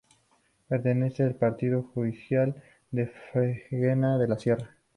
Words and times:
Pertenece 0.67 1.21
al 1.21 1.35
Partido 1.35 1.83
judicial 1.93 2.55
de 2.89 3.05
Fregenal 3.31 4.19
de 4.19 4.27
la 4.27 4.39
Sierra. 4.39 4.75